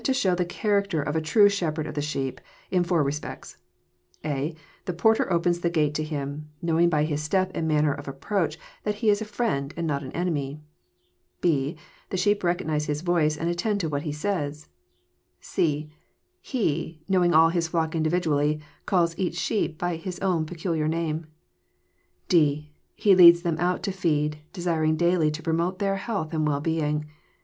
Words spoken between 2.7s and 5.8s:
la fonr respects, (a) The porter opens the